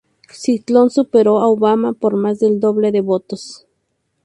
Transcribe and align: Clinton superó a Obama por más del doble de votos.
Clinton 0.27 0.89
superó 0.89 1.37
a 1.37 1.47
Obama 1.47 1.93
por 1.93 2.15
más 2.15 2.39
del 2.39 2.59
doble 2.59 2.91
de 2.91 3.01
votos. 3.01 3.67